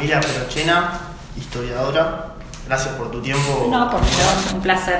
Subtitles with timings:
[0.00, 0.92] Camila Perochena,
[1.36, 2.28] historiadora.
[2.66, 3.68] Gracias por tu tiempo.
[3.70, 4.98] No, por favor, un placer.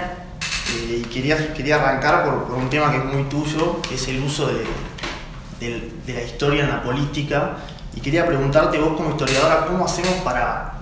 [0.74, 4.08] Eh, y quería, quería arrancar por, por, un tema que es muy tuyo, que es
[4.08, 4.66] el uso de,
[5.58, 7.52] de, de, la historia en la política.
[7.96, 10.74] Y quería preguntarte vos como historiadora, ¿cómo hacemos para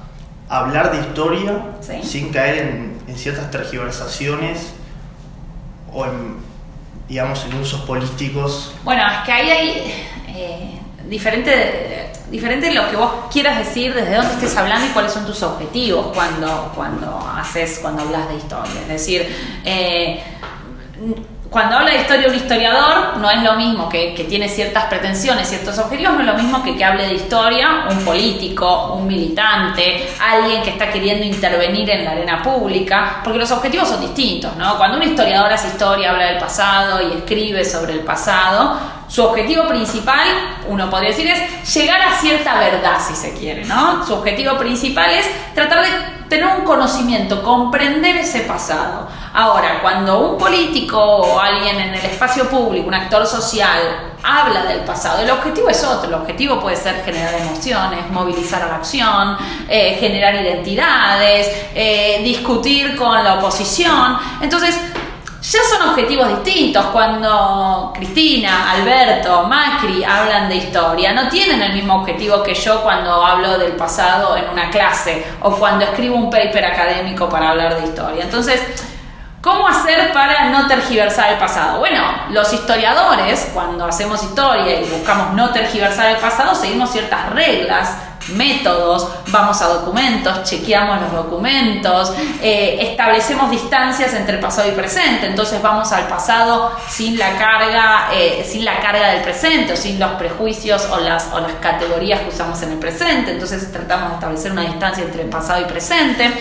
[0.48, 2.00] hablar de historia ¿Sí?
[2.02, 4.72] sin caer en, en, ciertas tergiversaciones
[5.92, 6.38] o en,
[7.08, 8.74] digamos, en usos políticos?
[8.82, 14.34] Bueno, es que ahí hay eh, diferente, diferente lo que vos quieras decir, desde dónde
[14.34, 18.80] estés hablando y cuáles son tus objetivos cuando, cuando haces, cuando hablas de historia.
[18.82, 19.26] Es decir,
[19.64, 20.22] eh,
[21.50, 25.48] cuando habla de historia un historiador, no es lo mismo que, que, tiene ciertas pretensiones,
[25.48, 30.08] ciertos objetivos, no es lo mismo que que hable de historia un político, un militante,
[30.20, 34.76] alguien que está queriendo intervenir en la arena pública, porque los objetivos son distintos, ¿no?
[34.76, 39.66] Cuando un historiador hace historia, habla del pasado y escribe sobre el pasado, su objetivo
[39.66, 40.28] principal,
[40.68, 44.06] uno podría decir, es llegar a cierta verdad, si se quiere, ¿no?
[44.06, 45.88] Su objetivo principal es tratar de
[46.28, 49.08] tener un conocimiento, comprender ese pasado.
[49.32, 53.80] Ahora, cuando un político o alguien en el espacio público, un actor social,
[54.22, 56.08] habla del pasado, el objetivo es otro.
[56.08, 62.94] El objetivo puede ser generar emociones, movilizar a la acción, eh, generar identidades, eh, discutir
[62.96, 64.18] con la oposición.
[64.42, 64.78] Entonces,
[65.50, 66.84] ya son objetivos distintos.
[66.86, 73.24] Cuando Cristina, Alberto, Macri hablan de historia, no tienen el mismo objetivo que yo cuando
[73.24, 77.86] hablo del pasado en una clase o cuando escribo un paper académico para hablar de
[77.86, 78.24] historia.
[78.24, 78.60] Entonces,
[79.40, 81.78] ¿Cómo hacer para no tergiversar el pasado?
[81.78, 87.96] Bueno, los historiadores, cuando hacemos historia y buscamos no tergiversar el pasado, seguimos ciertas reglas,
[88.30, 92.12] métodos, vamos a documentos, chequeamos los documentos,
[92.42, 98.46] eh, establecemos distancias entre pasado y presente, entonces vamos al pasado sin la carga, eh,
[98.48, 102.28] sin la carga del presente o sin los prejuicios o las, o las categorías que
[102.28, 106.32] usamos en el presente, entonces tratamos de establecer una distancia entre pasado y presente.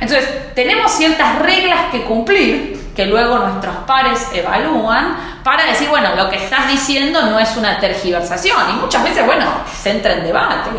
[0.00, 6.28] Entonces, tenemos ciertas reglas que cumplir que luego nuestros pares evalúan para decir, bueno, lo
[6.28, 8.56] que estás diciendo no es una tergiversación.
[8.70, 9.46] Y muchas veces, bueno,
[9.80, 10.70] se entra en debate,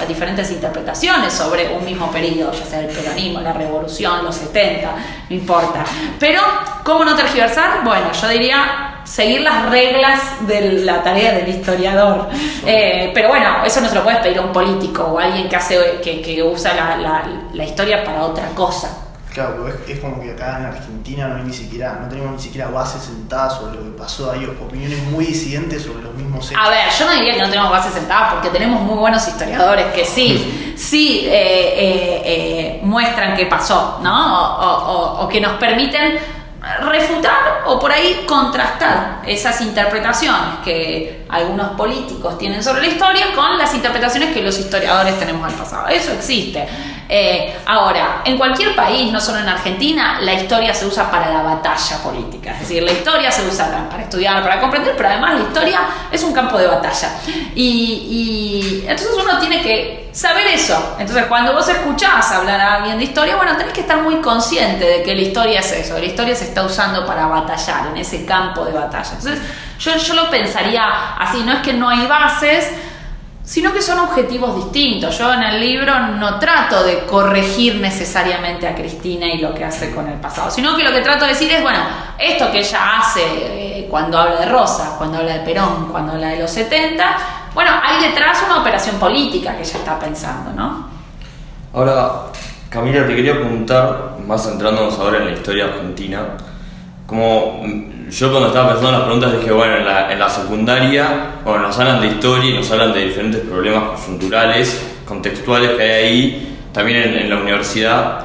[0.00, 4.90] a diferentes interpretaciones sobre un mismo periodo, ya sea el peronismo, la revolución, los 70,
[5.28, 5.84] no importa.
[6.18, 6.42] Pero,
[6.84, 7.84] ¿cómo no tergiversar?
[7.84, 12.28] Bueno, yo diría seguir las reglas de la tarea del historiador.
[12.66, 15.48] Eh, pero bueno, eso no se lo puedes pedir a un político o a alguien
[15.48, 19.07] que, hace, que, que usa la, la, la historia para otra cosa.
[19.38, 22.40] Claro, es, es, como que acá en Argentina no hay ni siquiera, no tenemos ni
[22.40, 26.60] siquiera bases sentadas sobre lo que pasó, hay opiniones muy disidentes sobre los mismos hechos.
[26.60, 29.94] A ver, yo no diría que no tenemos bases sentadas porque tenemos muy buenos historiadores
[29.94, 34.50] que sí, sí eh, eh, eh, muestran qué pasó, ¿no?
[34.58, 36.18] O, o, o que nos permiten
[36.80, 43.56] refutar o por ahí contrastar esas interpretaciones que algunos políticos tienen sobre la historia con
[43.56, 45.86] las interpretaciones que los historiadores tenemos del pasado.
[45.86, 46.66] Eso existe.
[47.10, 51.42] Eh, ahora, en cualquier país, no solo en Argentina, la historia se usa para la
[51.42, 52.52] batalla política.
[52.52, 55.80] Es decir, la historia se usa para estudiar, para comprender, pero además la historia
[56.12, 57.08] es un campo de batalla.
[57.54, 60.96] Y, entonces uno tiene que saber eso.
[60.98, 64.84] Entonces, cuando vos escuchás hablar a alguien de historia, bueno, tenés que estar muy consciente
[64.84, 65.98] de que la historia es eso.
[65.98, 69.12] La historia se está usando para batallar en ese campo de batalla.
[69.16, 69.40] Entonces,
[69.78, 72.70] yo, yo lo pensaría así, no es que no hay bases,
[73.48, 75.16] sino que son objetivos distintos.
[75.16, 79.94] Yo en el libro no trato de corregir necesariamente a Cristina y lo que hace
[79.94, 81.78] con el pasado, sino que lo que trato de decir es, bueno,
[82.18, 86.28] esto que ella hace eh, cuando habla de Rosa, cuando habla de Perón, cuando habla
[86.28, 87.18] de los 70,
[87.54, 90.86] bueno, hay detrás una operación política que ella está pensando, ¿no?
[91.72, 92.24] Ahora,
[92.68, 96.36] Camila, te quería preguntar, más centrándonos ahora en la historia argentina,
[97.06, 97.62] como
[98.10, 101.62] yo cuando estaba pensando en las preguntas dije, bueno, en la, en la, secundaria, bueno,
[101.62, 106.58] nos hablan de historia y nos hablan de diferentes problemas coyunturales, contextuales que hay ahí,
[106.72, 108.20] también en, en la universidad.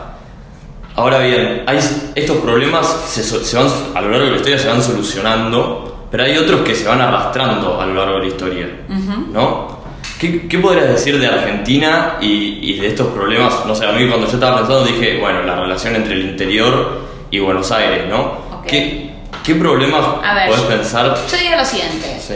[0.96, 1.80] Ahora bien, hay,
[2.16, 6.24] estos problemas se, se, van, a lo largo de la historia se van solucionando, pero
[6.24, 9.28] hay otros que se van arrastrando a lo largo de la historia, uh -huh.
[9.32, 9.84] ¿no?
[10.20, 13.66] ¿Qué, ¿Qué, podrías decir de Argentina y, y de estos problemas?
[13.66, 17.02] No sé, a mí cuando yo estaba pensando dije, bueno, la relación entre el interior
[17.30, 18.38] y Buenos Aires, ¿no?
[18.60, 18.70] Okay.
[18.70, 19.13] ¿Qué,
[19.44, 21.16] ¿Qué problemas ver, puedes pensar?
[21.30, 22.20] Yo diría lo siguiente.
[22.20, 22.36] Sí.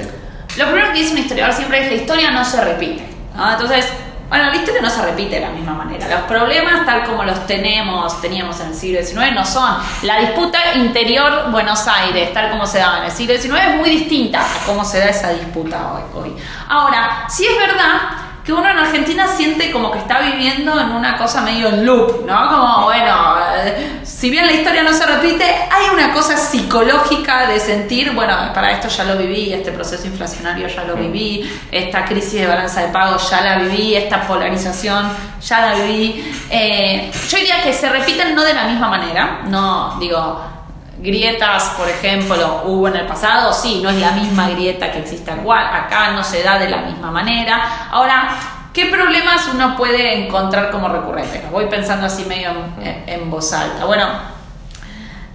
[0.58, 3.08] Lo primero que dice un historiador siempre es la historia no se repite.
[3.36, 3.52] ¿no?
[3.52, 3.88] Entonces,
[4.28, 6.08] bueno, la historia no se repite de la misma manera.
[6.10, 9.78] Los problemas, tal como los tenemos, teníamos en el siglo XIX, no son.
[10.02, 13.90] La disputa interior Buenos Aires, tal como se daba en el siglo XIX, es muy
[13.90, 16.24] distinta a cómo se da esa disputa hoy.
[16.24, 16.36] hoy.
[16.68, 21.18] Ahora, sí es verdad que uno en Argentina siente como que está viviendo en una
[21.18, 22.48] cosa medio en loop, ¿no?
[22.48, 27.60] Como, bueno, eh, si bien la historia no se repite, hay una cosa psicológica de
[27.60, 32.40] sentir, bueno, para esto ya lo viví, este proceso inflacionario ya lo viví, esta crisis
[32.40, 35.10] de balanza de pago ya la viví, esta polarización
[35.42, 36.34] ya la viví.
[36.50, 40.57] Eh, yo diría que se repiten no de la misma manera, no digo
[41.00, 45.32] grietas, por ejemplo, hubo en el pasado, sí, no es la misma grieta que existe
[45.32, 47.88] acá no se da de la misma manera.
[47.92, 48.30] Ahora,
[48.74, 51.50] ¿qué problemas uno puede encontrar como recurrentes?
[51.52, 52.52] voy pensando así medio
[53.06, 53.86] en, voz alta.
[53.86, 54.06] Bueno,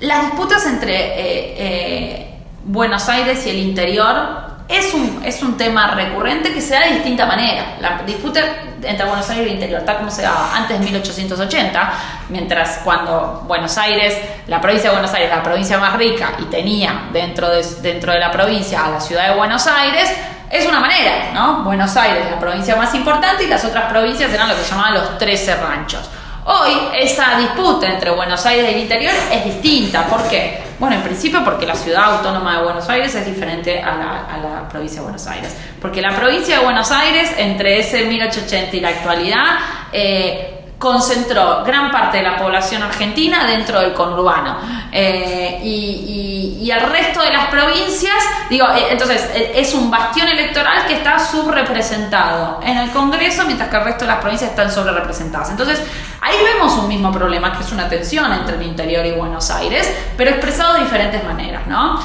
[0.00, 2.34] las disputas entre eh, eh,
[2.64, 6.94] Buenos Aires y el interior es un, es un tema recurrente que se da de
[6.94, 7.76] distinta manera.
[7.80, 8.40] La disputa
[8.82, 11.92] entre Buenos Aires y el interior, tal como se daba antes de 1880,
[12.30, 14.16] mientras cuando Buenos Aires,
[14.46, 18.18] la provincia de Buenos Aires, la provincia más rica y tenía dentro de, dentro de
[18.18, 20.10] la provincia a la ciudad de Buenos Aires,
[20.50, 21.62] es una manera, ¿no?
[21.64, 25.18] Buenos Aires, la provincia más importante, y las otras provincias eran lo que llamaban los
[25.18, 26.10] 13 ranchos.
[26.44, 30.06] Hoy esa disputa entre Buenos Aires y el interior es distinta.
[30.06, 30.71] ¿Por qué?
[30.82, 34.96] Bueno, en principio porque la ciudad autónoma de Buenos Aires es diferente a la, provincia
[34.96, 35.56] de Buenos Aires.
[35.80, 39.44] Porque la provincia de Buenos Aires, entre ese 1880 y la actualidad,
[39.92, 44.56] eh, concentró gran parte de la población argentina dentro del conurbano.
[44.90, 48.16] Eh, y, el resto de las provincias,
[48.50, 53.76] digo, eh, entonces es un bastión electoral que está subrepresentado en el Congreso, mientras que
[53.76, 55.50] el resto de las provincias están sobrerepresentadas.
[55.50, 55.80] Entonces,
[56.22, 59.92] ahí vemos un mismo problema, que es una tensión entre el interior y Buenos Aires,
[60.16, 62.00] pero expresado de diferentes maneras, ¿no?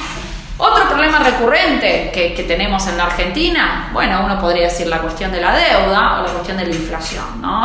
[0.57, 5.39] Otro problema recurrente que, tenemos en la Argentina, bueno, uno podría decir la cuestión de
[5.39, 7.63] la deuda o la cuestión de la inflación, ¿no?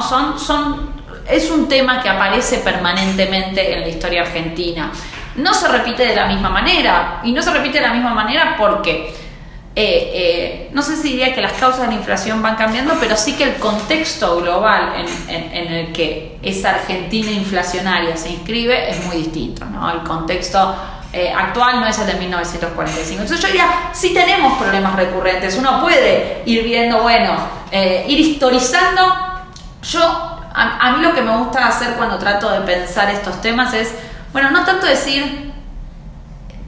[1.26, 4.93] Es un tema que aparece permanentemente en la historia argentina.
[5.37, 8.56] No se repite de la misma manera, y no se repite de la misma manera
[8.58, 9.22] porque,
[9.75, 13.17] eh, eh, no sé si diría que las causas de la inflación van cambiando, pero
[13.17, 14.93] sí que el contexto global
[15.29, 19.91] en, el que esa Argentina inflacionaria se inscribe es muy distinto, ¿no?
[19.91, 20.75] El contexto
[21.13, 23.23] eh, actual no es el de 1945.
[23.23, 27.35] Entonces yo diría, sí tenemos problemas recurrentes, uno puede ir viendo, bueno,
[27.73, 29.03] ir historizando.
[29.83, 33.95] Yo a, mí lo que me gusta hacer cuando trato de pensar estos temas es,
[34.33, 35.51] bueno, no tanto decir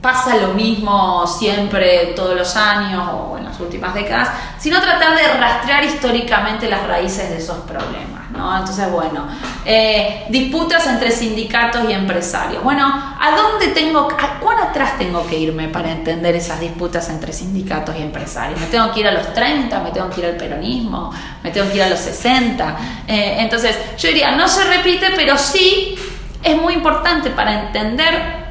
[0.05, 4.29] pasa lo mismo siempre, todos los años o en las últimas décadas,
[4.59, 8.29] sino tratar de rastrear históricamente las raíces de esos problemas.
[8.29, 8.55] ¿no?
[8.55, 9.27] Entonces, bueno,
[9.65, 12.63] eh, disputas entre sindicatos y empresarios.
[12.63, 17.33] Bueno, ¿a dónde tengo, a cuán atrás tengo que irme para entender esas disputas entre
[17.33, 18.59] sindicatos y empresarios?
[18.59, 19.79] ¿Me tengo que ir a los 30?
[19.79, 21.11] ¿Me tengo que ir al peronismo?
[21.41, 22.77] ¿Me tengo que ir a los 60?
[23.07, 25.95] Eh, entonces, yo diría, no se repite, pero sí
[26.43, 28.44] es muy importante para entender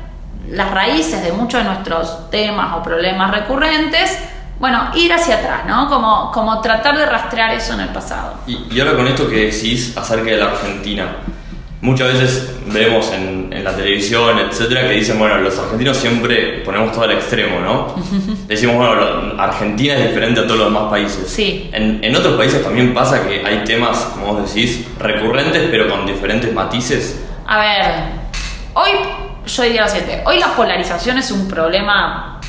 [0.51, 4.19] las raíces de muchos de nuestros temas o problemas recurrentes,
[4.59, 5.89] bueno, ir hacia atrás, ¿no?
[5.89, 8.35] Como, como tratar de rastrear eso en el pasado.
[8.47, 11.17] Y, ahora con esto que decís acerca de la Argentina,
[11.81, 17.05] muchas veces vemos en, la televisión, etcétera, que dicen, bueno, los argentinos siempre ponemos todo
[17.05, 17.95] al extremo, ¿no?
[18.47, 21.29] Decimos, bueno, Argentina es diferente a todos los demás países.
[21.29, 21.71] Sí.
[21.73, 26.07] En, en otros países también pasa que hay temas, como vos decís, recurrentes, pero con
[26.07, 27.25] diferentes matices.
[27.47, 27.93] A ver,
[28.75, 28.91] hoy
[29.47, 32.41] yo diría lo siguiente, hoy la polarización es un problema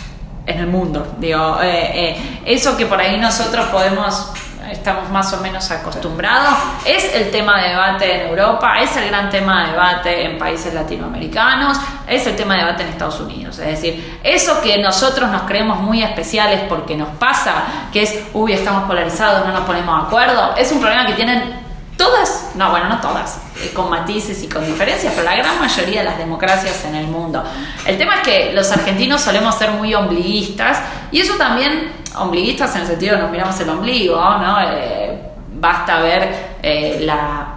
[0.45, 4.31] en el mundo, digo, eh, eh, eso que por ahí nosotros podemos
[4.71, 6.53] estamos más o menos acostumbrados.
[6.86, 10.74] Es el tema de debate en Europa, es el gran tema de debate en países
[10.74, 11.77] latinoamericanos,
[12.07, 13.59] es el tema de debate en Estados Unidos.
[13.59, 18.53] Es decir, eso que nosotros nos creemos muy especiales porque nos pasa, que es, uy,
[18.53, 21.65] estamos polarizados, no nos ponemos de acuerdo, es un problema que tienen
[21.97, 25.99] todas, no, bueno, no todas, eh, con matices y con diferencias, pero la gran mayoría
[25.99, 27.44] de las democracias en el mundo.
[27.85, 30.80] El tema es que los argentinos solemos ser muy ombliguistas
[31.11, 34.57] y eso también, ombliguistas en el sentido de nos miramos el ombligo, ¿no?
[34.61, 35.19] Eh,
[35.54, 37.55] basta ver eh, la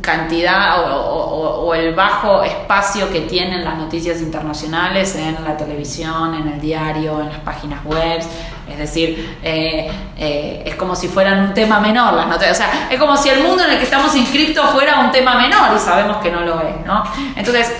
[0.00, 6.60] cantidad o, el bajo espacio que tienen las noticias internacionales en la televisión, en el
[6.60, 8.20] diario, en las páginas web.
[8.68, 12.52] Es decir, eh, eh, es como si fueran un tema menor las noticias.
[12.52, 15.36] O sea, es como si el mundo en el que estamos inscritos fuera un tema
[15.36, 17.04] menor y sabemos que no lo es, ¿no?
[17.36, 17.72] Entonces,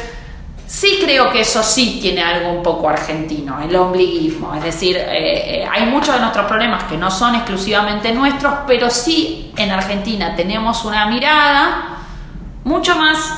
[0.67, 4.55] sí creo que eso sí tiene algo un poco argentino, el ombliguismo.
[4.55, 9.53] Es decir, eh, hay muchos de nuestros problemas que no son exclusivamente nuestros, pero sí
[9.57, 11.96] en Argentina tenemos una mirada
[12.67, 13.33] mucho más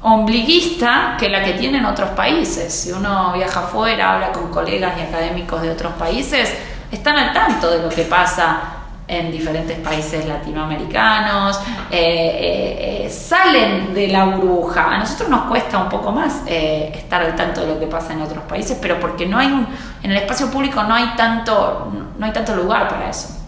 [0.00, 2.72] ombliguista que la que tienen otros países.
[2.72, 6.54] Si uno viaja afuera, habla con colegas y académicos de otros países,
[6.92, 8.60] están al tanto de lo que pasa
[9.08, 14.94] en diferentes países latinoamericanos, eh, eh, eh, salen de la burbuja.
[14.94, 18.22] A nosotros nos cuesta un poco más estar al tanto de lo que pasa en
[18.22, 19.66] otros países, pero porque no hay un,
[20.00, 23.43] en el espacio público no hay tanto, no hay tanto lugar para eso.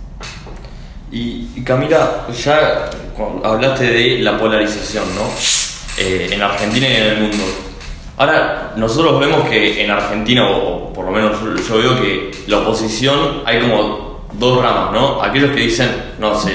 [1.17, 2.91] Y, Camila, ya
[3.43, 5.23] hablaste de la polarización, ¿no?
[5.97, 7.45] Eh, en Argentina y en el mundo.
[8.19, 13.43] Ahora, nosotros vemos que en Argentina, o, por lo menos yo veo que la oposición
[13.47, 15.23] hay como dos ramas, ¿no?
[15.23, 16.53] Aquellos que dicen, no sé,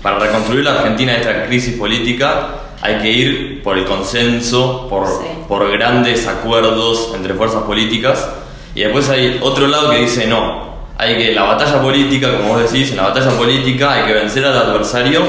[0.00, 2.50] para reconstruir la Argentina de esta crisis política
[2.82, 5.08] hay que ir por el consenso, por,
[5.48, 8.28] por grandes acuerdos entre fuerzas políticas.
[8.76, 12.70] Y después hay otro lado que dice, no, hay que, la batalla política, como vos
[12.70, 15.22] decís, en la batalla política hay que vencer al adversario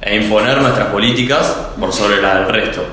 [0.00, 2.84] e imponer nuestras políticas por sobre la del resto.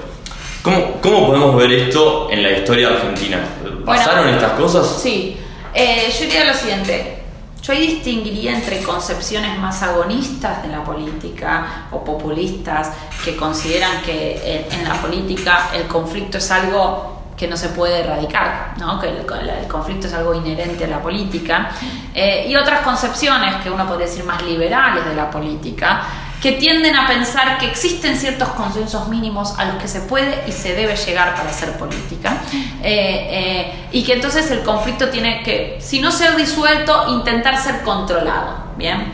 [0.61, 3.39] ¿Cómo, cómo podemos ver esto en la historia argentina?
[3.85, 4.99] ¿Pasaron estas cosas?
[5.01, 5.37] Sí.
[5.73, 7.13] Eh, yo diría lo siguiente.
[7.61, 12.91] Yo ahí distinguiría entre concepciones más agonistas de la política o populistas
[13.23, 18.73] que consideran que en la política el conflicto es algo que no se puede erradicar,
[18.79, 18.99] ¿no?
[18.99, 21.69] que el, conflicto es algo inherente a la política,
[22.13, 26.01] eh, y otras concepciones que uno podría decir más liberales de la política,
[26.41, 30.51] que tienden a pensar que existen ciertos consensos mínimos a los que se puede y
[30.51, 32.37] se debe llegar para hacer política,
[32.81, 37.83] eh, eh, y que entonces el conflicto tiene que, si no ser disuelto, intentar ser
[37.83, 38.65] controlado.
[38.77, 39.11] Bien.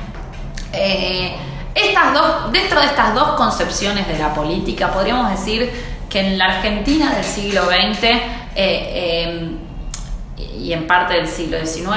[0.72, 6.46] estas dos, dentro de estas dos concepciones de la política, podríamos decir que en la
[6.46, 8.22] Argentina del siglo XX eh,
[8.56, 9.58] eh,
[10.60, 11.90] y en parte del siglo XIX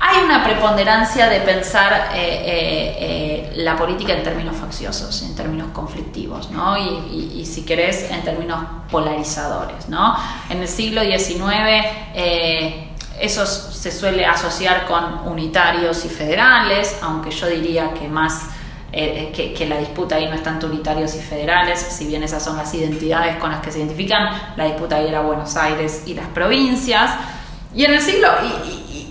[0.00, 6.76] hay una preponderancia de pensar eh, la política en términos facciosos, en términos conflictivos, ¿no?
[6.76, 9.88] y, si querés, en términos polarizadores.
[9.88, 10.14] ¿no?
[10.50, 12.86] En el siglo XIX
[13.18, 18.42] eso se suele asociar con unitarios y federales, aunque yo diría que más
[18.90, 22.42] eh, eh, que, la disputa ahí no es tanto unitarios y federales, si bien esas
[22.42, 26.14] son las identidades con las que se identifican, la disputa ahí era Buenos Aires y
[26.14, 27.10] las provincias.
[27.74, 28.28] Y en el siglo,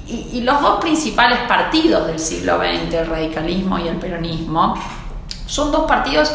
[0.08, 4.74] y, los dos principales partidos del siglo XX, el radicalismo y el peronismo,
[5.46, 6.32] son dos partidos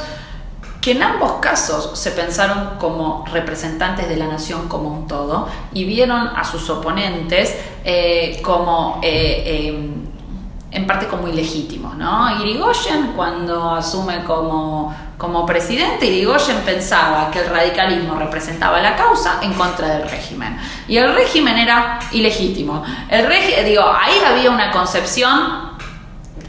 [0.81, 5.85] que en ambos casos se pensaron como representantes de la nación como un todo y
[5.85, 9.01] vieron a sus oponentes eh, como
[10.73, 12.41] en parte como ilegítimo, ¿no?
[12.41, 19.53] Irigoyen cuando asume como, como presidente, Irigoyen pensaba que el radicalismo representaba la causa en
[19.53, 20.57] contra del régimen
[20.89, 22.83] y el régimen era ilegítimo.
[23.11, 23.29] El
[23.67, 25.73] digo, ahí había una concepción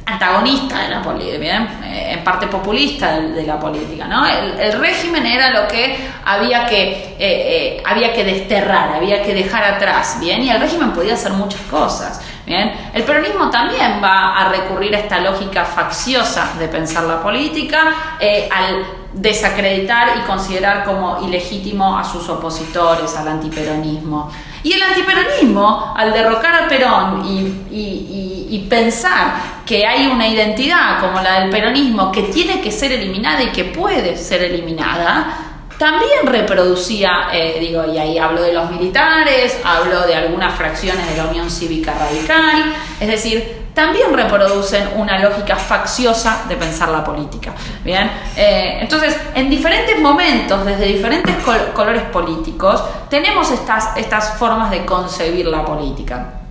[0.05, 4.25] antagonista de la política, eh, en parte populista de, la política, ¿no?
[4.25, 9.63] El, régimen era lo que había que, eh, eh, había que desterrar, había que dejar
[9.63, 10.43] atrás, ¿bien?
[10.43, 12.21] Y el régimen podía hacer muchas cosas.
[12.45, 18.49] El peronismo también va a recurrir a esta lógica facciosa de pensar la política eh,
[18.51, 24.29] al desacreditar y considerar como ilegítimo a sus opositores al antiperonismo.
[24.63, 29.35] Y el antiperonismo, al derrocar a Perón y, pensar
[29.65, 33.65] que hay una identidad como la del peronismo que tiene que ser eliminada y que
[33.65, 40.15] puede ser eliminada, también reproducía, eh, digo, y ahí hablo de los militares, hablo de
[40.15, 46.55] algunas fracciones de la Unión Cívica Radical, es decir, también reproducen una lógica facciosa de
[46.55, 47.53] pensar la política.
[47.83, 51.35] Bien, eh, entonces, en diferentes momentos, desde diferentes
[51.73, 56.41] colores políticos, tenemos estas, estas formas de concebir la política.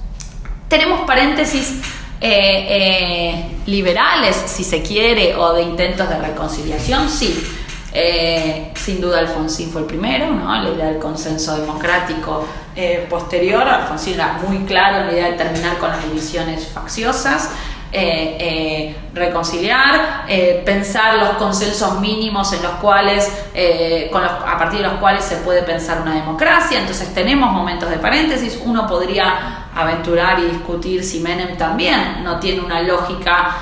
[0.66, 1.80] Tenemos paréntesis
[2.20, 7.61] eh, liberales, si se quiere, o de intentos de reconciliación, sí.
[7.94, 10.50] Eh, sin duda Alfonsín fue el primero, ¿no?
[10.62, 13.62] la idea del consenso democrático eh, posterior.
[13.62, 17.50] Alfonsín era muy claro la idea de terminar con las divisiones facciosas.
[17.94, 20.24] Eh, reconciliar,
[20.64, 26.00] pensar los consensos mínimos en los cuales, a partir de los cuales se puede pensar
[26.00, 26.80] una democracia.
[26.80, 28.58] Entonces tenemos momentos de paréntesis.
[28.64, 33.56] Uno podría aventurar y discutir si Menem también no tiene una lógica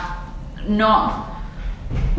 [0.69, 1.30] no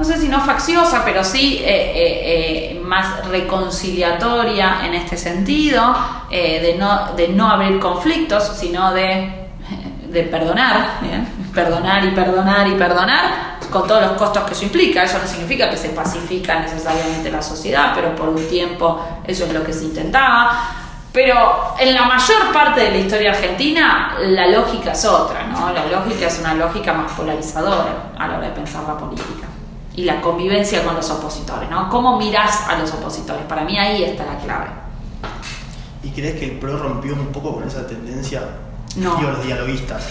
[0.01, 5.95] no sé si no facciosa, pero sí eh, eh, eh, más reconciliatoria en este sentido,
[6.27, 9.47] de, no, de no abrir conflictos, sino de,
[10.09, 11.01] de perdonar,
[11.53, 15.03] perdonar y perdonar y perdonar, con todos los costos que eso implica.
[15.03, 19.53] Eso no significa que se pacifica necesariamente la sociedad, pero por un tiempo eso es
[19.53, 20.77] lo que se intentaba.
[21.13, 25.71] Pero en la mayor parte de la historia argentina la lógica es otra, ¿no?
[25.71, 29.40] La lógica es una lógica más polarizadora a la hora de pensar la política
[29.95, 31.89] y la convivencia con los opositores, ¿no?
[31.89, 33.43] ¿Cómo mirás a los opositores?
[33.45, 34.67] Para mí ahí está la clave.
[36.03, 38.41] ¿Y crees que el PRO rompió un poco con esa tendencia?
[38.95, 39.21] No.
[39.21, 40.09] Los dialoguistas.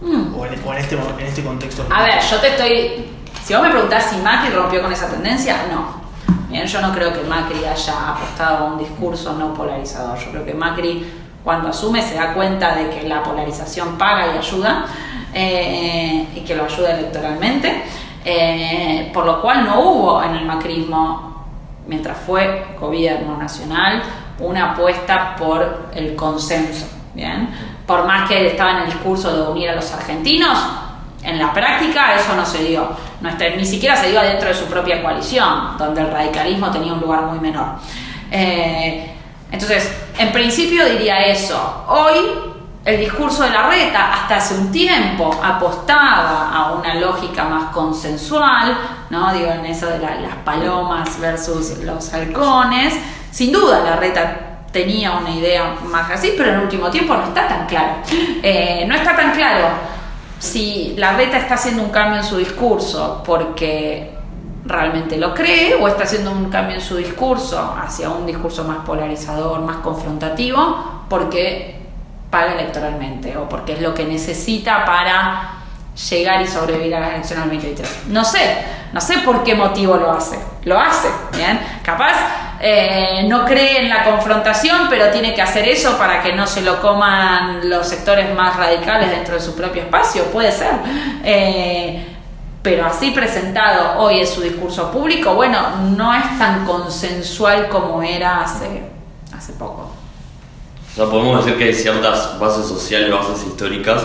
[0.00, 0.34] Mm.
[0.34, 1.86] O, en, este, en este contexto.
[1.92, 3.10] A ver, yo te estoy...
[3.44, 6.02] Si vos me preguntás si Macri rompió con esa tendencia, no.
[6.48, 10.18] Bien, yo no creo que Macri haya apostado a un discurso no polarizador.
[10.18, 11.04] Yo creo que Macri
[11.42, 14.86] cuando asume se da cuenta de que la polarización paga y ayuda
[15.34, 17.82] eh, y que lo ayuda electoralmente.
[18.24, 21.44] Eh, por lo cual no hubo en el macrismo,
[21.86, 24.02] mientras fue gobierno nacional,
[24.38, 26.86] una apuesta por el consenso.
[27.14, 27.48] ¿bien?
[27.86, 30.58] Por más que estaba en el discurso de unir a los argentinos,
[31.22, 32.88] en la práctica eso no se dio.
[33.20, 37.00] No ni siquiera se dio dentro de su propia coalición, donde el radicalismo tenía un
[37.00, 37.76] lugar muy menor.
[38.30, 39.10] Eh,
[39.50, 41.84] entonces, en principio diría eso.
[41.88, 42.53] Hoy
[42.84, 48.76] el discurso de la reta hasta hace un tiempo apostaba a una lógica más consensual,
[49.08, 49.32] ¿no?
[49.32, 52.94] Digo, en eso de las palomas versus los halcones.
[53.30, 57.24] Sin duda la reta tenía una idea más así, pero en el último tiempo no
[57.24, 57.94] está tan claro.
[58.42, 59.68] Eh, no está tan claro
[60.38, 64.12] si la reta está haciendo un cambio en su discurso porque
[64.66, 68.78] realmente lo cree o está haciendo un cambio en su discurso hacia un discurso más
[68.84, 71.83] polarizador, más confrontativo, porque
[72.34, 75.52] paga electoralmente o porque es lo que necesita para
[76.10, 78.06] llegar y sobrevivir a las elecciones del 2023.
[78.08, 80.36] No sé, no sé por qué motivo lo hace.
[80.64, 81.60] Lo hace, ¿bien?
[81.84, 82.14] Capaz
[82.60, 86.62] eh, no cree en la confrontación, pero tiene que hacer eso para que no se
[86.62, 90.24] lo coman los sectores más radicales dentro de su propio espacio.
[90.32, 90.72] Puede ser.
[91.22, 92.16] Eh,
[92.62, 95.60] pero así presentado hoy en su discurso público, bueno,
[95.96, 98.82] no es tan consensual como era hace,
[99.36, 99.83] hace poco.
[100.94, 104.00] O sea, podemos decir que hay ciertas bases sociales, bases históricas,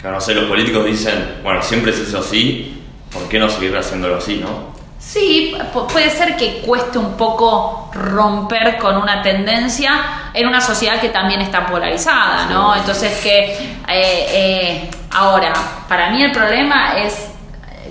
[0.00, 2.82] que no sé, los políticos dicen, bueno, siempre se hizo así,
[3.12, 4.70] ¿por qué no seguir haciéndolo así, no?
[4.98, 5.54] Sí,
[5.92, 11.42] puede ser que cueste un poco romper con una tendencia en una sociedad que también
[11.42, 12.74] está polarizada, ¿no?
[12.74, 15.52] Entonces que eh, eh, ahora,
[15.86, 17.28] para mí el problema es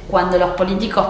[0.10, 1.06] cuando los políticos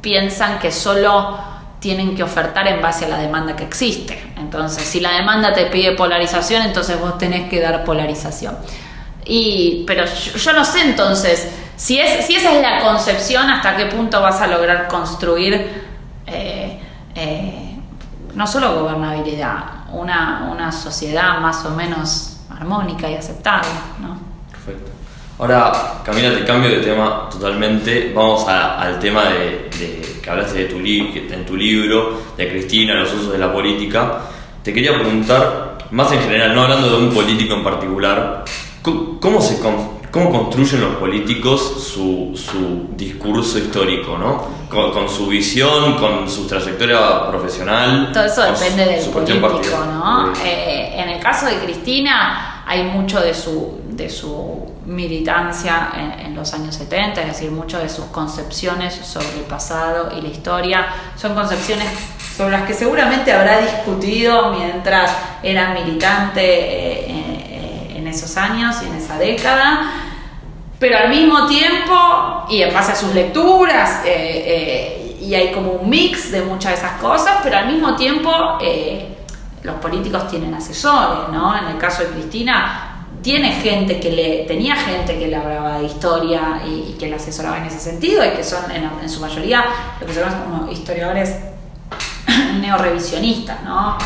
[0.00, 1.38] piensan que solo
[1.80, 4.32] tienen que ofertar en base a la demanda que existe.
[4.36, 8.56] Entonces, si la demanda te pide polarización, entonces vos tenés que dar polarización.
[9.24, 13.86] Y, pero yo, no sé entonces, si, es, si esa es la concepción, hasta qué
[13.86, 15.84] punto vas a lograr construir
[16.26, 16.80] eh,
[17.14, 17.76] eh,
[18.34, 23.68] no solo gobernabilidad, una, una sociedad más o menos armónica y aceptable.
[24.00, 24.18] ¿no?
[24.50, 24.90] Perfecto.
[25.38, 25.72] Ahora,
[26.04, 28.12] Camila, te cambio de tema totalmente.
[28.14, 29.70] Vamos al tema de,
[30.30, 30.78] que hablaste de tu
[31.34, 34.20] en tu libro, de Cristina, los usos de la política.
[34.62, 38.44] Te quería preguntar, más en general, no hablando de un político en particular,
[38.82, 39.58] ¿cómo, se,
[40.10, 44.60] cómo construyen los políticos su, su discurso histórico, ¿no?
[44.68, 48.10] Con, su visión, con su trayectoria profesional.
[48.12, 50.32] Todo eso depende del político, ¿no?
[50.44, 55.92] Eh, en el caso de Cristina hay mucho de su, de su militancia
[56.24, 60.28] en, los años 70, es decir, muchas de sus concepciones sobre el pasado y la
[60.28, 61.86] historia son concepciones
[62.36, 68.86] sobre las que seguramente habrá discutido mientras era militante eh, eh, en esos años y
[68.86, 69.92] en esa década,
[70.78, 75.88] pero al mismo tiempo, y en base a sus lecturas, eh, y hay como un
[75.88, 78.58] mix de muchas de esas cosas, pero al mismo tiempo
[79.62, 81.56] los políticos tienen asesores, ¿no?
[81.56, 82.89] En el caso de Cristina,
[83.22, 87.58] tiene gente que le, tenía gente que le hablaba de historia y, que le asesoraba
[87.58, 89.64] en ese sentido y que son en, su mayoría
[90.00, 91.36] lo que se como historiadores
[92.60, 93.98] neorevisionistas, ¿no?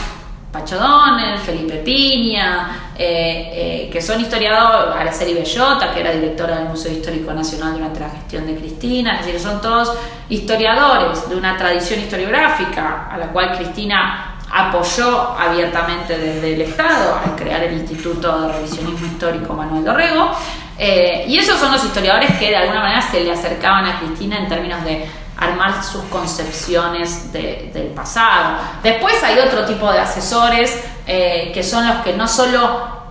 [0.50, 3.50] Pacho Donel, Felipe Piña, eh,
[3.86, 8.10] eh, que son historiadores, Araceli Bellota, que era directora del Museo Histórico Nacional durante la
[8.10, 9.92] gestión de Cristina, es decir, son todos
[10.28, 17.34] historiadores de una tradición historiográfica a la cual Cristina apoyó abiertamente desde el Estado al
[17.34, 20.30] crear el Instituto de Revisionismo Histórico Manuel Dorrego.
[20.78, 24.38] Eh, y esos son los historiadores que de alguna manera se le acercaban a Cristina
[24.38, 28.58] en términos de armar sus concepciones del pasado.
[28.80, 33.02] Después hay otro tipo de asesores eh, que son los que no solo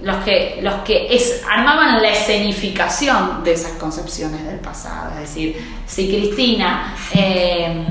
[0.00, 1.20] los que, los que
[1.50, 5.10] armaban la escenificación de esas concepciones del pasado.
[5.16, 7.84] Es decir, si Cristina eh,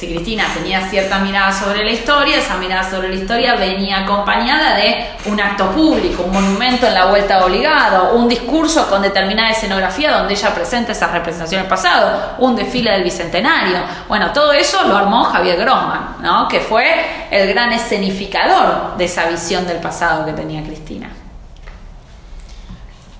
[0.00, 4.74] si Cristina tenía cierta mirada sobre la historia, esa mirada sobre la historia venía acompañada
[4.74, 10.16] de un acto público, un monumento en la vuelta obligado, un discurso con determinada escenografía
[10.16, 13.76] donde ella presenta esas representaciones pasado, un desfile del bicentenario.
[14.08, 16.48] Bueno, todo eso lo armó Javier Grossman, ¿no?
[16.48, 21.10] que fue el gran escenificador de esa visión del pasado que tenía Cristina.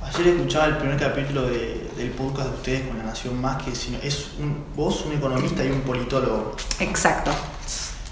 [0.02, 1.42] Ayer escuchaba el primer capítulo
[2.00, 5.68] del podcast de ustedes con La Nación Más, que es un, vos, un economista y
[5.68, 6.56] un politólogo.
[6.78, 7.30] Exacto.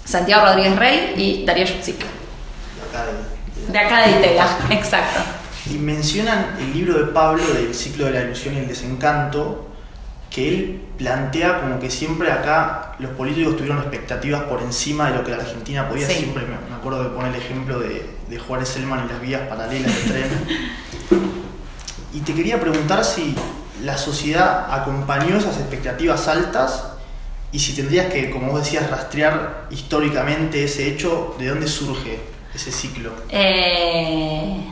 [0.05, 1.97] Santiago Rodríguez Rey y Darío Yutzik.
[3.71, 5.19] De acá de, Itela, exacto.
[5.69, 9.67] Y mencionan el libro de Pablo del ciclo de la ilusión y el desencanto,
[10.29, 15.23] que él plantea como que siempre acá los políticos tuvieron expectativas por encima de lo
[15.23, 16.07] que la Argentina podía.
[16.07, 19.95] Siempre me, acuerdo de poner el ejemplo de, de Juárez Selman y las vías paralelas
[19.95, 20.29] de tren.
[22.11, 23.35] Y te quería preguntar si,
[23.83, 26.85] la sociedad acompañó esas expectativas altas
[27.51, 32.19] y si tendrías que, como vos decías, rastrear históricamente ese hecho, ¿de dónde surge
[32.53, 33.11] ese ciclo?
[33.29, 34.71] Eh,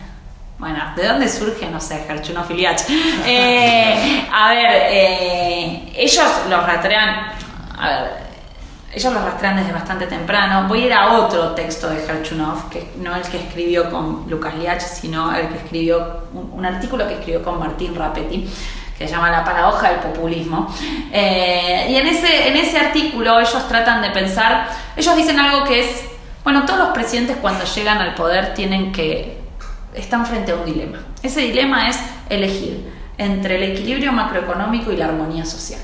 [0.60, 1.70] bueno, ¿de dónde surge?
[1.70, 2.84] No sé, Gerchuno Filiach.
[3.26, 7.34] Eh, a ver, eh, ellos los rastrean.
[8.94, 10.68] Ellos los rastrean desde bastante temprano.
[10.68, 14.56] Voy a ir a otro texto de Herchunov, que no el que escribió con Lucas
[14.56, 18.50] Liach, sino el que escribió, un, artículo que escribió con Martín Rapetti,
[18.98, 20.74] que se llama La paradoja del populismo.
[21.12, 25.82] Eh, y en ese, en ese artículo ellos tratan de pensar, ellos dicen algo que
[25.82, 26.06] es,
[26.44, 29.38] bueno, todos los presidentes cuando llegan al poder tienen que,
[29.94, 31.00] están frente a un dilema.
[31.24, 35.82] Ese dilema es elegir entre el equilibrio macroeconómico y la armonía social.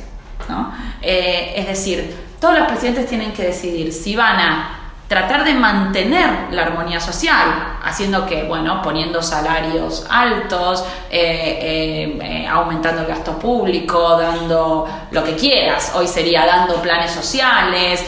[0.50, 0.74] ¿no?
[1.02, 4.83] Eh, es decir, todos los presidentes tienen que decidir si van a
[5.14, 12.48] tratar de mantener la armonía social, haciendo que, bueno, poniendo salarios altos, eh, eh, eh,
[12.48, 18.04] aumentando el gasto público, dando lo que quieras, hoy sería dando planes sociales,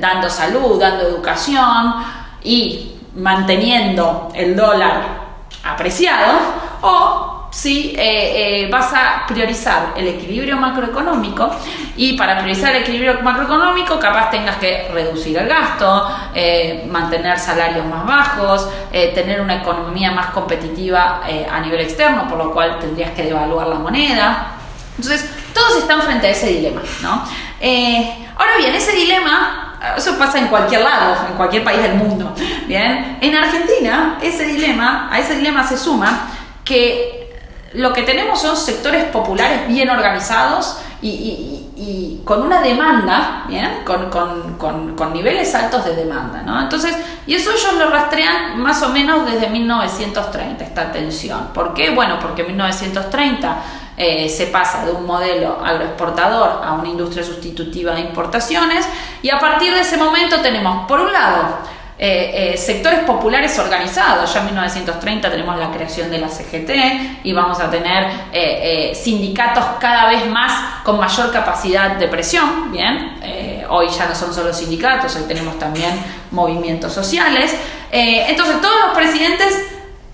[0.00, 2.04] dando salud, dando educación
[2.44, 5.02] y manteniendo el dólar
[5.64, 6.38] apreciado,
[6.82, 11.50] o si eh, eh, vas a priorizar el equilibrio macroeconómico
[11.96, 17.86] y para priorizar el equilibrio macroeconómico capaz tengas que reducir el gasto, eh, mantener salarios
[17.86, 18.68] más bajos,
[19.14, 23.76] tener una economía más competitiva a nivel externo, por lo cual tendrías que devaluar la
[23.76, 24.52] moneda.
[24.96, 27.24] Entonces, todos están frente a ese dilema, ¿no?
[28.36, 29.64] ahora bien, ese dilema
[29.96, 32.34] eso pasa en cualquier lado, en cualquier país del mundo.
[32.66, 36.28] Bien, en Argentina, ese dilema, a ese dilema se suma
[36.64, 37.17] que
[37.74, 43.84] lo que tenemos son sectores populares bien organizados y, con una demanda, ¿bien?
[43.84, 46.42] Con, niveles altos de demanda.
[46.42, 46.60] ¿no?
[46.60, 46.94] Entonces,
[47.26, 51.48] y eso ellos lo rastrean más o menos desde 1930, esta tensión.
[51.54, 51.90] ¿Por qué?
[51.90, 53.56] Bueno, porque en 1930
[53.96, 58.86] eh, se pasa de un modelo agroexportador a una industria sustitutiva de importaciones
[59.22, 61.58] y a partir de ese momento tenemos, por un lado,
[62.00, 64.32] eh, eh, sectores populares organizados.
[64.32, 69.64] Ya en 1930 tenemos la creación de la CGT y vamos a tener eh, sindicatos
[69.80, 72.70] cada vez más con mayor capacidad de presión.
[72.70, 73.18] Bien,
[73.68, 75.90] hoy ya no son solo sindicatos, hoy tenemos también
[76.30, 77.52] movimientos sociales.
[77.90, 79.60] entonces, todos los presidentes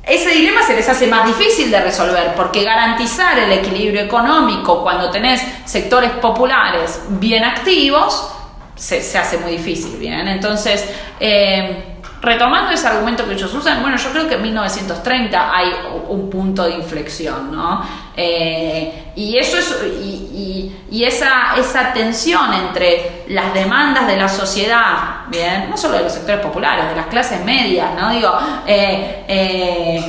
[0.06, 5.10] ese dilema se les hace más difícil de resolver porque garantizar el equilibrio económico cuando
[5.10, 8.30] tenés sectores populares bien activos
[8.84, 10.28] se, hace muy difícil, ¿bien?
[10.28, 10.86] Entonces,
[11.18, 11.84] eh,
[12.20, 15.72] retomando ese argumento que ellos usan, bueno, yo creo que en 1930 hay
[16.08, 17.82] un punto de inflexión, ¿no?
[18.14, 25.68] Eh, y eso es, y, esa, esa tensión entre las demandas de la sociedad, ¿bien?
[25.68, 28.10] No solo de los sectores populares, de las clases medias, ¿no?
[28.10, 28.32] Digo,
[28.66, 30.06] eh,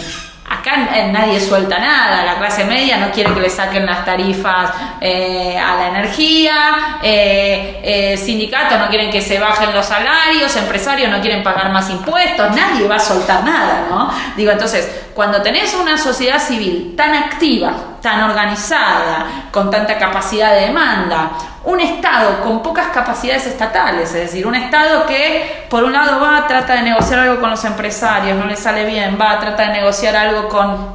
[0.47, 0.77] Acá
[1.11, 5.75] nadie suelta nada, la clase media no quiere que le saquen las tarifas eh, a
[5.75, 11.41] la energía, eh, eh, sindicatos no quieren que se bajen los salarios, empresarios no quieren
[11.41, 14.11] pagar más impuestos, nadie va a soltar nada, ¿no?
[14.37, 20.67] Digo, entonces, cuando tenés una sociedad civil tan activa, tan organizada, con tanta capacidad de
[20.67, 21.31] demanda,
[21.63, 26.45] un Estado con pocas capacidades estatales, es decir, un Estado que por un lado va,
[26.45, 30.15] trata de negociar algo con los empresarios, no le sale bien, va, trata de negociar
[30.15, 30.87] algo con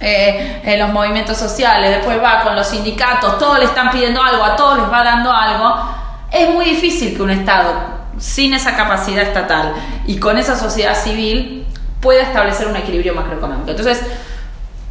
[0.00, 4.44] eh, eh, los movimientos sociales, después va con los sindicatos, todos le están pidiendo algo,
[4.44, 5.74] a todos les va dando algo,
[6.30, 7.72] es muy difícil que un Estado
[8.18, 9.72] sin esa capacidad estatal
[10.06, 11.66] y con esa sociedad civil
[12.02, 13.70] pueda establecer un equilibrio macroeconómico.
[13.70, 14.02] Entonces,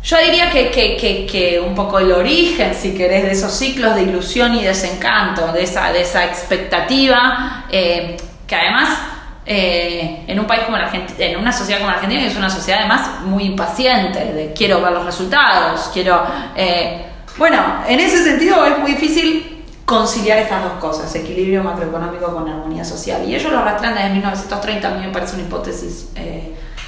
[0.01, 4.55] yo diría que, que, un poco el origen, si querés, de esos ciclos de ilusión
[4.55, 8.15] y desencanto, de esa, de esa expectativa, eh,
[8.47, 8.97] que además
[9.45, 12.37] eh, en un país como la Argentina, en una sociedad como la Argentina, que es
[12.37, 16.23] una sociedad además muy impaciente, de quiero ver los resultados, quiero...
[16.55, 17.05] Eh,
[17.37, 17.57] bueno,
[17.87, 23.27] en ese sentido es muy difícil conciliar estas dos cosas, equilibrio macroeconómico con armonía social.
[23.27, 26.09] Y ellos lo arrastran desde 1930, a mí me parece una hipótesis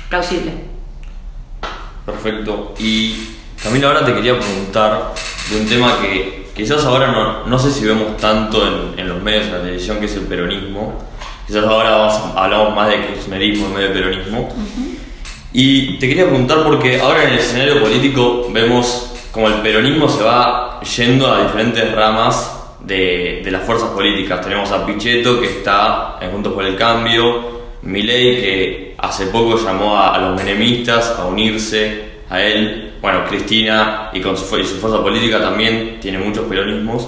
[0.10, 0.81] plausible.
[2.06, 2.74] Perfecto.
[2.80, 3.30] Y
[3.62, 5.14] Camilo, ahora te quería preguntar
[5.50, 9.22] de un tema que quizás ahora no, no sé si vemos tanto en, en, los
[9.22, 11.00] medios, de la televisión, que es el peronismo.
[11.46, 14.50] Quizás ahora hablamos más de kirchnerismo en medio de peronismo.
[15.54, 20.24] Y te quería preguntar porque ahora en el escenario político vemos como el peronismo se
[20.24, 24.42] va yendo a diferentes ramas de, de las fuerzas políticas.
[24.42, 27.51] Tenemos a Pichetto que está en Juntos por el Cambio,
[27.84, 32.94] Milei que hace poco llamó a, los menemistas a unirse a él.
[33.02, 37.08] Bueno, Cristina y con su, su fuerza política también tiene muchos peronismos.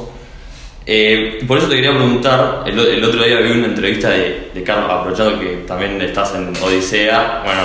[0.86, 5.40] Eh, por eso te quería preguntar, el, otro día vi una entrevista de, Carlos, aprovechando
[5.40, 7.62] que también estás en Odisea, bueno,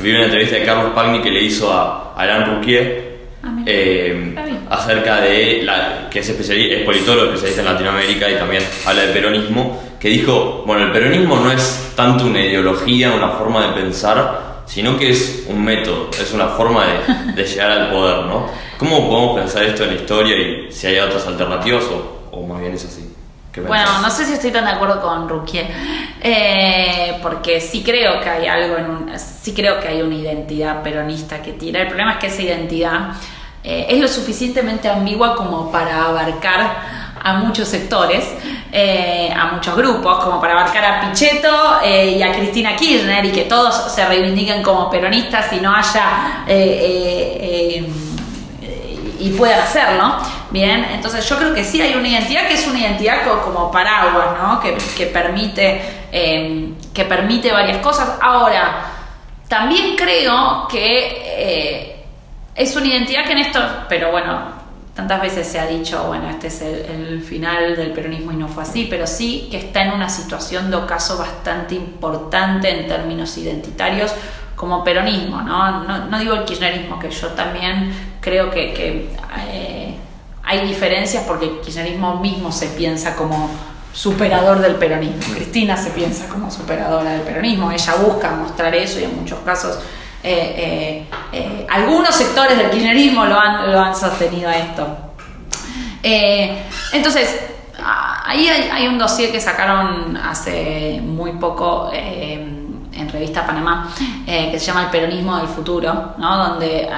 [0.00, 4.34] vi una entrevista de Carlos Pagni que le hizo a Alain Rouquier, ah, eh,
[4.70, 9.12] acerca de la, que es, especialista, es politólogo, especialista en Latinoamérica y también habla de
[9.12, 14.64] peronismo, que dijo, bueno, el peronismo no es tanto una ideología, una forma de pensar,
[14.66, 16.86] sino que es un método, es una forma
[17.36, 18.48] de, llegar al poder, ¿no?
[18.78, 22.60] ¿Cómo podemos pensar esto en la historia y si hay otras alternativas o, o más
[22.60, 23.14] bien es así?
[23.64, 25.68] Bueno, no sé si estoy tan de acuerdo con Ruquier,
[26.20, 30.82] eh, porque sí creo que hay algo en un, sí creo que hay una identidad
[30.82, 31.82] peronista que tiene.
[31.82, 33.12] El problema es que esa identidad
[33.62, 38.24] eh, es lo suficientemente ambigua como para abarcar a muchos sectores,
[38.72, 43.42] eh, a muchos grupos, como para abarcar a Pichetto y a Cristina Kirchner y que
[43.42, 46.44] todos se reivindiquen como peronistas y no haya
[49.22, 50.16] y puedan hacerlo.
[50.50, 54.36] Bien, entonces yo creo que sí hay una identidad que es una identidad como, paraguas,
[54.38, 54.60] ¿no?
[54.60, 55.80] Que, permite,
[56.10, 58.18] em, que permite varias cosas.
[58.20, 58.84] Ahora,
[59.48, 62.04] también creo que eh,
[62.54, 64.61] es una identidad que en esto, pero bueno,
[64.94, 68.62] tantas veces se ha dicho, bueno, este es el, final del peronismo y no fue
[68.62, 74.12] así, pero sí que está en una situación de ocaso bastante importante en términos identitarios
[74.54, 75.84] como peronismo, ¿no?
[75.84, 79.08] No, digo el kirchnerismo, que yo también creo que,
[79.48, 79.96] eh,
[80.44, 83.48] hay diferencias porque el kirchnerismo mismo se piensa como
[83.92, 85.34] superador del peronismo.
[85.34, 89.78] Cristina se piensa como superadora del peronismo, ella busca mostrar eso y en muchos casos
[90.22, 94.86] eh, eh, algunos sectores del kirchnerismo lo han, lo han sostenido a esto.
[96.02, 97.40] entonces,
[98.24, 103.92] ahí hay, un dossier que sacaron hace muy poco en Revista Panamá,
[104.26, 106.36] eh, que se llama El Peronismo del Futuro, ¿no?
[106.48, 106.88] donde,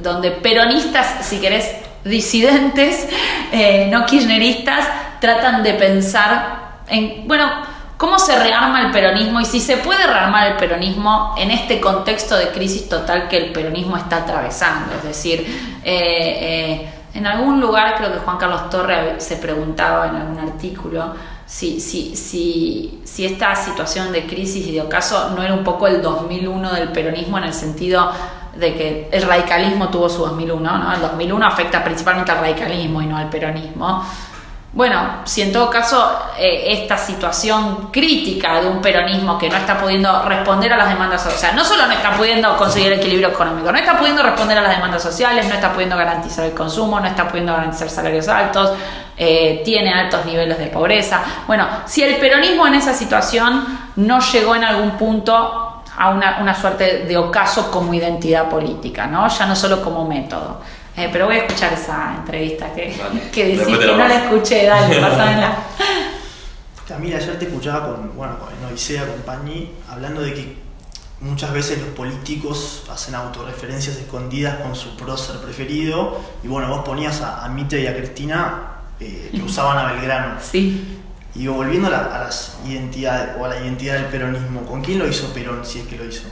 [0.00, 3.08] donde peronistas, si querés, disidentes,
[3.52, 4.86] eh, no kirchneristas,
[5.20, 7.50] tratan de pensar en, bueno,
[7.96, 12.36] cómo se rearma el peronismo y si se puede rearmar el peronismo en este contexto
[12.36, 14.94] de crisis total que el peronismo está atravesando.
[14.96, 20.38] Es decir, eh, en algún lugar, creo que Juan Carlos Torre se preguntaba en algún
[20.38, 21.14] artículo,
[21.46, 25.86] si, si, si, si esta situación de crisis y de ocaso no era un poco
[25.86, 28.10] el 2001 del peronismo en el sentido
[28.54, 30.92] de que el radicalismo tuvo su 2001, ¿no?
[30.92, 34.04] El 2001 afecta principalmente al radicalismo y no al peronismo.
[34.76, 39.78] Bueno, si en todo caso eh, esta situación crítica de un peronismo que no está
[39.78, 43.78] pudiendo responder a las demandas sociales, no solo no está pudiendo conseguir equilibrio económico, no
[43.78, 47.26] está pudiendo responder a las demandas sociales, no está pudiendo garantizar el consumo, no está
[47.26, 48.72] pudiendo garantizar salarios altos,
[49.16, 51.22] eh, tiene altos niveles de pobreza.
[51.46, 53.64] Bueno, si el peronismo en esa situación
[53.96, 59.26] no llegó en algún punto a una, una suerte de ocaso como identidad política, ¿no?
[59.26, 60.60] Ya no solo como método.
[60.96, 62.96] Eh, pero voy a escuchar esa entrevista que,
[63.30, 65.58] que decís que no la escuché, dale, pasámela.
[66.88, 70.56] Camila, ayer te escuchaba con, bueno, con Odisea, con Pañi, hablando de que
[71.20, 77.20] muchas veces los políticos hacen autorreferencias escondidas con su prócer preferido, y bueno, vos ponías
[77.20, 78.68] a, Mitre y a Cristina
[79.00, 80.36] eh, que usaban a Belgrano.
[80.50, 81.02] Sí.
[81.34, 85.34] Y volviendo a, las identidades, o a la identidad del peronismo, ¿con quién lo hizo
[85.34, 86.28] Perón, si es que lo hizo?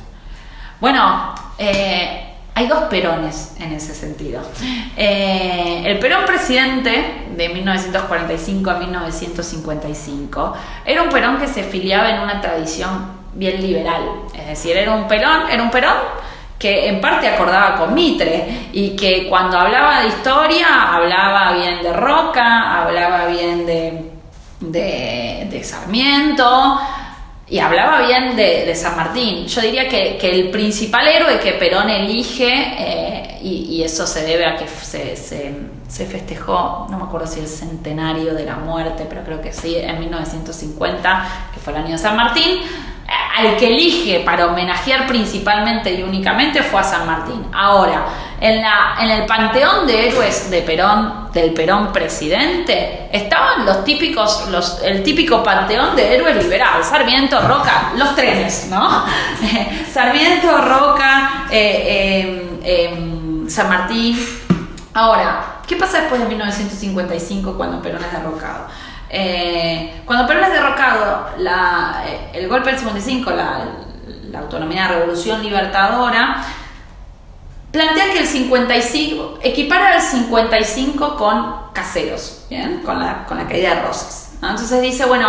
[0.80, 2.23] Bueno, eh,
[2.56, 4.40] hay dos perones en ese sentido.
[4.96, 12.20] Eh, el perón presidente de 1945 a 1955 era un perón que se filiaba en
[12.20, 15.96] una tradición bien liberal, es decir, era un perón, era un perón
[16.56, 21.92] que en parte acordaba con Mitre y que cuando hablaba de historia hablaba bien de
[21.92, 24.12] Roca, hablaba bien de,
[24.60, 26.78] de Sarmiento,
[27.48, 29.46] y hablaba bien de, San Martín.
[29.46, 34.56] Yo diría que, el principal héroe que Perón elige, eh, y, eso se debe a
[34.56, 39.42] que se, se, festejó, no me acuerdo si el centenario de la muerte, pero creo
[39.42, 42.60] que sí, en 1950, que fue el año de San Martín,
[43.36, 47.44] al que elige para homenajear principalmente y únicamente fue a San Martín.
[47.52, 48.06] Ahora,
[48.40, 54.48] en, la, en el panteón de héroes de Perón, del Perón presidente, estaban los típicos,
[54.50, 59.04] los, el típico panteón de héroes liberales, Sarmiento, Roca, los trenes, ¿no?
[59.92, 64.16] Sarmiento, Roca, eh, eh, em, San Martín.
[64.92, 68.66] Ahora, ¿qué pasa después de 1955 cuando Perón es derrocado?
[69.10, 73.64] Eh, cuando Perón es derrocado, eh, el golpe del 55, la,
[74.30, 76.44] la autonomía revolución libertadora,
[77.70, 82.46] plantea que el 55, equipara el 55 con caseros,
[82.84, 84.34] Con, la, caída de Rosas.
[84.40, 85.28] Entonces dice, bueno,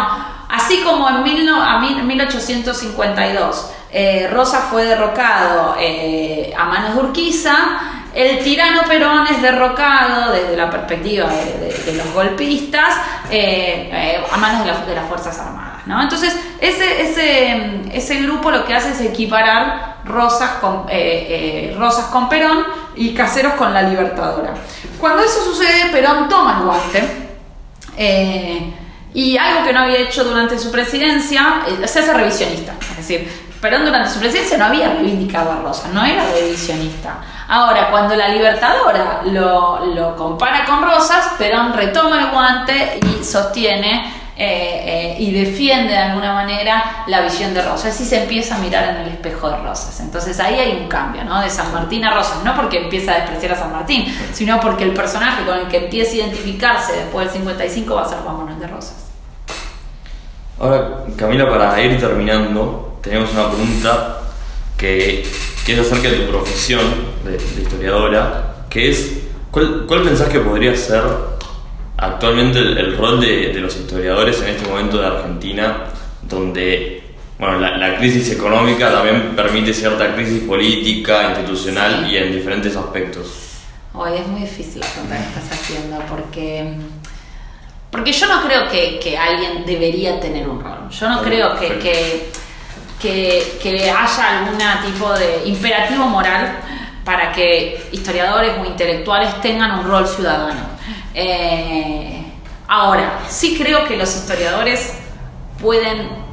[0.50, 7.56] así como en 1852 eh, Rosa fue derrocado a manos de Urquiza,
[8.16, 12.96] el tirano Perón es derrocado desde la perspectiva de, los golpistas
[13.30, 15.86] eh, eh, a manos de, las Fuerzas Armadas.
[15.86, 16.02] ¿no?
[16.02, 22.30] Entonces, ese, ese, ese grupo lo que hace es equiparar Rosas con, eh, Rosas con
[22.30, 22.64] Perón
[22.96, 24.54] y Caseros con la Libertadora.
[24.98, 27.04] Cuando eso sucede, Perón toma el guante.
[29.14, 32.76] y algo que no había hecho durante su presidencia, se hace revisionista.
[32.92, 37.16] Es decir, Perón durante su presidencia no había reivindicado a Rosas, no era revisionista.
[37.48, 44.06] Ahora, cuando la Libertadora lo, lo compara con Rosas, Perón retoma el guante y sostiene
[44.38, 48.60] eh, eh, y defiende de alguna manera la visión de Rosas y se empieza a
[48.60, 50.00] mirar en el espejo de Rosas.
[50.00, 51.42] Entonces ahí hay un cambio, ¿no?
[51.42, 54.84] De San Martín a Rosas, no porque empieza a despreciar a San Martín, sino porque
[54.84, 58.38] el personaje con el que empieza a identificarse después del 55 va a ser Juan
[58.38, 59.08] Manuel de Rosas.
[60.60, 64.22] Ahora, Camila, para ir terminando, tenemos una pregunta
[64.76, 66.82] que, es acerca de tu profesión
[67.24, 69.20] de, historiadora, que es,
[69.52, 71.04] ¿cuál, ¿cuál pensás que podría ser
[71.98, 75.86] actualmente el, rol de, de los historiadores en este momento de Argentina,
[76.24, 77.04] donde
[77.38, 83.28] bueno, la, la crisis económica también permite cierta crisis política, institucional y en diferentes aspectos?
[83.94, 86.74] Hoy es muy difícil pregunta que estás haciendo porque,
[87.92, 90.90] porque yo no creo que, que alguien debería tener un rol.
[90.90, 92.30] Yo no creo que,
[93.00, 96.60] que, haya algún tipo de imperativo moral
[97.04, 100.62] para que historiadores o intelectuales tengan un rol ciudadano.
[101.14, 102.26] Eh,
[102.68, 104.98] ahora, sí creo que los historiadores
[105.62, 106.25] pueden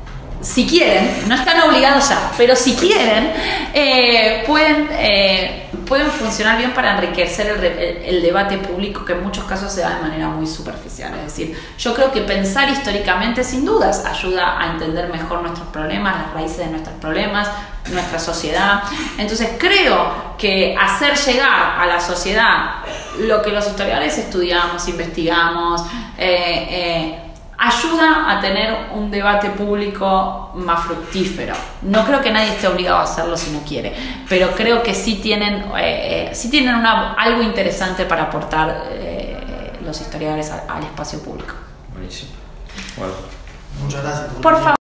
[0.42, 3.32] si quieren, no están obligados ya, pero si quieren,
[3.72, 7.46] eh, pueden, eh, pueden funcionar bien para enriquecer
[8.04, 11.14] el, debate público que en muchos casos se da de manera muy superficial.
[11.14, 16.16] Es decir, yo creo que pensar históricamente sin dudas ayuda a entender mejor nuestros problemas,
[16.16, 17.48] las raíces de nuestros problemas,
[17.90, 18.82] nuestra sociedad.
[19.18, 22.82] Entonces creo que hacer llegar a la sociedad
[23.18, 25.82] lo que los historiadores estudiamos, investigamos,
[26.18, 27.31] eh,
[27.64, 31.54] ayuda a tener un debate público más fructífero.
[31.82, 33.94] No creo que nadie esté obligado a hacerlo si no quiere,
[34.28, 39.72] pero creo que sí tienen, eh, eh, sí tienen una- algo interesante para aportar eh,
[39.84, 41.54] los historiadores al- al espacio público.
[41.92, 42.30] Buenísimo.
[42.96, 43.12] Bueno.
[43.82, 44.26] Muchas gracias.
[44.42, 44.81] Por favor.